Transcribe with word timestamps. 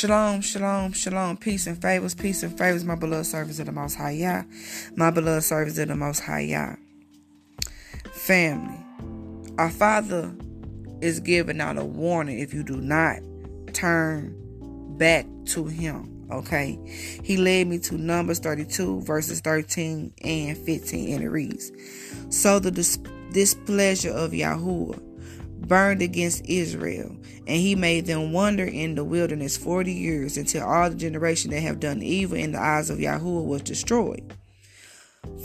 Shalom, 0.00 0.40
shalom, 0.40 0.92
shalom. 0.92 1.36
Peace 1.36 1.66
and 1.66 1.76
favors, 1.82 2.14
peace 2.14 2.42
and 2.42 2.56
favors, 2.56 2.86
my 2.86 2.94
beloved 2.94 3.26
servants 3.26 3.58
of 3.58 3.66
the 3.66 3.72
Most 3.72 3.96
High 3.96 4.12
Yah. 4.12 4.44
My 4.96 5.10
beloved 5.10 5.44
servants 5.44 5.78
of 5.78 5.88
the 5.88 5.94
Most 5.94 6.20
High 6.20 6.40
Yah. 6.40 6.76
Family, 8.10 8.80
our 9.58 9.68
Father 9.68 10.34
is 11.02 11.20
giving 11.20 11.60
out 11.60 11.76
a 11.76 11.84
warning 11.84 12.38
if 12.38 12.54
you 12.54 12.62
do 12.62 12.78
not 12.78 13.18
turn 13.74 14.34
back 14.96 15.26
to 15.48 15.66
Him. 15.66 16.26
Okay, 16.32 16.78
He 17.22 17.36
led 17.36 17.66
me 17.66 17.78
to 17.80 17.98
Numbers 17.98 18.38
32, 18.38 19.02
verses 19.02 19.40
13 19.40 20.14
and 20.24 20.56
15, 20.56 21.14
and 21.14 21.24
it 21.24 21.28
reads 21.28 21.70
So 22.30 22.58
the 22.58 22.70
dis- 22.70 22.98
displeasure 23.34 24.12
of 24.12 24.30
Yahuwah 24.30 25.09
burned 25.70 26.02
against 26.02 26.44
Israel, 26.46 27.16
and 27.46 27.56
he 27.56 27.76
made 27.76 28.04
them 28.04 28.32
wander 28.32 28.64
in 28.64 28.96
the 28.96 29.04
wilderness 29.04 29.56
forty 29.56 29.92
years 29.92 30.36
until 30.36 30.66
all 30.66 30.90
the 30.90 30.96
generation 30.96 31.52
that 31.52 31.60
have 31.60 31.78
done 31.78 32.02
evil 32.02 32.36
in 32.36 32.52
the 32.52 32.60
eyes 32.60 32.90
of 32.90 32.98
Yahuwah 32.98 33.46
was 33.46 33.62
destroyed. 33.62 34.34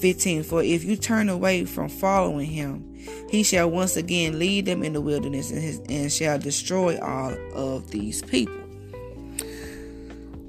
15 0.02 0.44
For 0.44 0.64
if 0.64 0.84
you 0.84 0.96
turn 0.96 1.30
away 1.30 1.66
from 1.66 1.90
following 1.90 2.48
him, 2.48 2.96
he 3.30 3.44
shall 3.44 3.70
once 3.70 3.98
again 3.98 4.40
lead 4.40 4.66
them 4.66 4.84
in 4.84 4.94
the 4.94 5.02
wilderness 5.02 5.52
and, 5.52 5.62
his, 5.62 5.80
and 5.90 6.12
shall 6.12 6.40
destroy 6.40 7.00
all 7.00 7.36
of 7.54 7.92
these 7.92 8.22
people. 8.24 8.56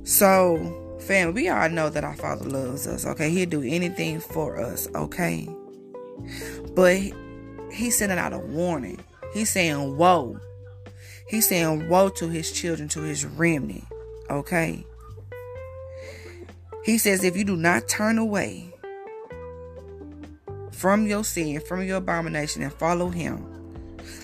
So, 0.04 0.96
fam, 1.00 1.34
we 1.34 1.48
all 1.48 1.68
know 1.68 1.90
that 1.90 2.04
our 2.04 2.16
Father 2.16 2.48
loves 2.48 2.86
us, 2.86 3.04
okay? 3.04 3.28
He'll 3.30 3.48
do 3.48 3.62
anything 3.62 4.20
for 4.20 4.58
us, 4.58 4.88
okay? 4.94 5.48
But 6.74 7.00
he's 7.72 7.98
sending 7.98 8.18
out 8.18 8.32
a 8.32 8.38
warning. 8.38 9.00
He's 9.32 9.50
saying, 9.50 9.96
Woe. 9.96 10.38
He's 11.28 11.48
saying, 11.48 11.88
Woe 11.88 12.08
to 12.10 12.28
his 12.28 12.52
children, 12.52 12.88
to 12.90 13.02
his 13.02 13.24
remnant. 13.24 13.84
Okay? 14.30 14.84
He 16.84 16.98
says, 16.98 17.24
If 17.24 17.36
you 17.36 17.44
do 17.44 17.56
not 17.56 17.88
turn 17.88 18.18
away 18.18 18.72
from 20.72 21.06
your 21.06 21.24
sin, 21.24 21.60
from 21.60 21.82
your 21.82 21.98
abomination, 21.98 22.62
and 22.62 22.72
follow 22.72 23.08
him, 23.08 23.44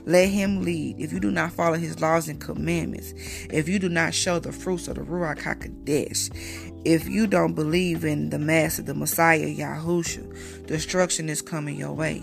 let 0.05 0.29
him 0.29 0.63
lead. 0.63 1.01
If 1.01 1.13
you 1.13 1.21
do 1.21 1.31
not 1.31 1.53
follow 1.53 1.77
his 1.77 2.01
laws 2.01 2.29
and 2.29 2.41
commandments, 2.41 3.15
if 3.51 3.69
you 3.69 3.79
do 3.79 3.89
not 3.89 4.15
show 4.15 4.39
the 4.39 4.53
fruits 4.53 4.89
of 4.89 4.97
the 4.97 5.03
Ruach 5.03 5.41
HaKodesh, 5.41 6.83
if 6.85 7.09
you 7.09 7.27
don't 7.27 7.55
believe 7.55 8.05
in 8.05 8.31
the 8.31 8.39
Master, 8.39 8.83
the 8.83 8.95
Messiah, 8.95 9.47
Yahusha, 9.47 10.67
destruction 10.67 11.29
is 11.29 11.43
coming 11.43 11.77
your 11.77 11.93
way. 11.93 12.23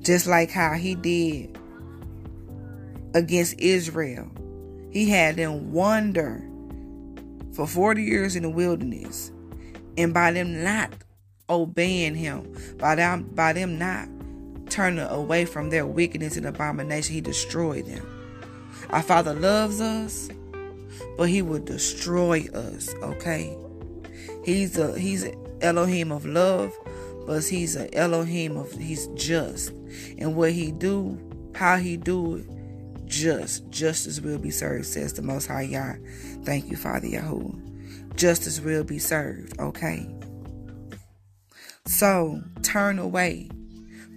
Just 0.00 0.26
like 0.26 0.50
how 0.50 0.74
he 0.74 0.94
did 0.96 1.56
against 3.14 3.58
Israel. 3.58 4.30
He 4.90 5.08
had 5.08 5.36
them 5.36 5.72
wander 5.72 6.42
for 7.52 7.66
40 7.66 8.02
years 8.02 8.36
in 8.36 8.42
the 8.42 8.50
wilderness. 8.50 9.30
And 9.96 10.14
by 10.14 10.32
them 10.32 10.64
not 10.64 10.92
obeying 11.50 12.14
him, 12.14 12.56
by 12.78 12.94
them, 12.94 13.24
by 13.34 13.52
them 13.52 13.78
not 13.78 14.08
turning 14.70 15.00
away 15.00 15.44
from 15.44 15.70
their 15.70 15.86
wickedness 15.86 16.36
and 16.36 16.46
abomination, 16.46 17.14
he 17.14 17.20
destroyed 17.20 17.86
them. 17.86 18.06
Our 18.90 19.02
Father 19.02 19.34
loves 19.34 19.80
us, 19.80 20.30
but 21.16 21.28
he 21.28 21.42
will 21.42 21.62
destroy 21.62 22.46
us, 22.54 22.92
okay? 23.02 23.56
He's 24.44 24.78
a 24.78 24.98
he's 24.98 25.22
an 25.24 25.36
Elohim 25.60 26.10
of 26.10 26.24
love, 26.24 26.72
but 27.26 27.44
he's 27.44 27.76
an 27.76 27.94
Elohim 27.94 28.56
of 28.56 28.72
he's 28.72 29.06
just. 29.08 29.70
And 30.18 30.34
what 30.34 30.52
he 30.52 30.72
do, 30.72 31.18
how 31.54 31.76
he 31.76 31.96
do 31.96 32.36
it, 32.36 32.46
just. 33.12 33.68
Justice 33.70 34.20
will 34.20 34.38
be 34.38 34.50
served, 34.50 34.86
says 34.86 35.12
the 35.12 35.22
Most 35.22 35.46
High 35.46 35.62
Yah. 35.62 35.94
Thank 36.44 36.70
you, 36.70 36.76
Father 36.76 37.06
Yahuwah. 37.06 38.16
Justice 38.16 38.60
will 38.60 38.84
be 38.84 38.98
served, 38.98 39.58
okay? 39.60 40.08
So, 41.86 42.42
turn 42.62 42.98
away 42.98 43.50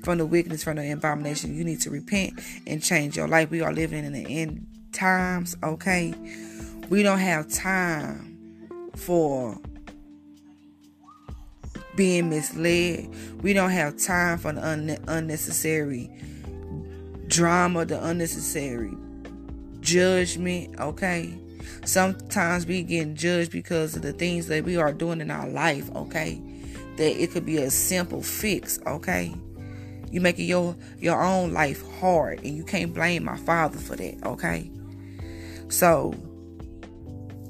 from 0.04 0.18
the 0.18 0.26
wickedness, 0.26 0.64
from 0.64 0.78
the 0.78 0.90
abomination. 0.92 1.56
You 1.56 1.64
need 1.64 1.82
to 1.82 1.90
repent 1.90 2.40
and 2.66 2.82
change 2.82 3.18
your 3.18 3.28
life. 3.28 3.50
We 3.50 3.62
are 3.62 3.74
living 3.74 4.06
in 4.06 4.14
the 4.14 4.26
end 4.42 4.66
times, 4.94 5.56
okay? 5.62 6.14
We 6.90 7.04
don't 7.04 7.20
have 7.20 7.50
time 7.50 8.90
for 8.96 9.60
being 11.96 12.30
misled. 12.30 13.14
We 13.42 13.54
don't 13.54 13.72
have 13.72 13.98
time 13.98 14.38
for 14.38 14.54
the 14.54 14.66
un- 14.66 14.98
unnecessary 15.08 16.10
drama, 17.36 17.84
the 17.84 18.02
unnecessary 18.02 18.96
judgment, 19.82 20.80
okay? 20.80 21.38
Sometimes 21.84 22.66
we 22.66 22.82
get 22.82 23.14
judged 23.14 23.52
because 23.52 23.94
of 23.96 24.04
the 24.04 24.14
things 24.14 24.48
that 24.48 24.64
we 24.64 24.78
are 24.78 24.94
doing 24.94 25.20
in 25.20 25.30
our 25.30 25.48
life, 25.50 25.94
okay? 25.94 26.42
That 26.96 27.22
it 27.22 27.32
could 27.32 27.46
be 27.46 27.58
a 27.58 27.70
simple 27.70 28.24
fix, 28.24 28.80
okay? 28.88 29.36
You 30.12 30.22
making 30.22 30.48
your 30.48 30.78
your 30.98 31.22
own 31.22 31.52
life 31.52 31.84
hard 32.00 32.40
and 32.40 32.56
you 32.56 32.64
can't 32.64 32.94
blame 32.94 33.26
my 33.26 33.36
father 33.36 33.80
for 33.80 33.98
that, 33.98 34.26
okay? 34.26 34.72
So 35.68 36.16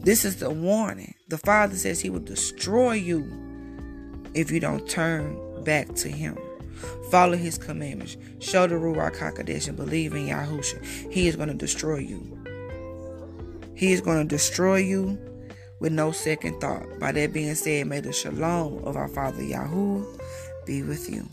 this 0.02 0.26
is 0.26 0.38
the 0.38 0.50
warning. 0.50 1.14
The 1.28 1.38
father 1.38 1.76
says 1.76 2.02
he 2.02 2.10
will 2.10 2.22
destroy 2.22 2.94
you 2.94 3.24
if 4.34 4.50
you 4.50 4.60
don't 4.60 4.90
turn 4.90 5.64
back 5.64 5.94
to 5.96 6.10
him. 6.10 6.40
Follow 7.10 7.38
his 7.38 7.58
commandments. 7.58 8.18
Show 8.40 8.68
the 8.68 8.76
Ruach 8.76 9.18
HaKodesh 9.18 9.68
and 9.68 9.78
believe 9.78 10.14
in 10.14 10.28
Yahusha. 10.28 11.12
He 11.12 11.28
is 11.28 11.36
going 11.36 11.50
to 11.50 11.56
destroy 11.56 11.98
you. 11.98 12.38
He 13.76 13.92
is 13.92 14.02
going 14.02 14.28
to 14.28 14.36
destroy 14.36 14.78
you 14.78 15.18
with 15.80 15.92
no 15.92 16.12
second 16.12 16.60
thought. 16.62 17.00
By 17.00 17.12
that 17.12 17.34
being 17.34 17.56
said, 17.56 17.88
may 17.88 18.00
the 18.00 18.14
shalom 18.14 18.84
of 18.84 18.96
our 18.96 19.08
Father 19.08 19.44
Yahuwah 19.44 20.06
be 20.66 20.82
with 20.82 21.10
you. 21.10 21.28